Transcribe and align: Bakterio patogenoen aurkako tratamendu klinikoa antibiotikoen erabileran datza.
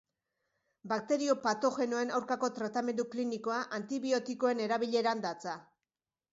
Bakterio 0.93 1.35
patogenoen 1.43 2.15
aurkako 2.21 2.51
tratamendu 2.61 3.07
klinikoa 3.13 3.61
antibiotikoen 3.81 4.67
erabileran 4.69 5.27
datza. 5.31 5.59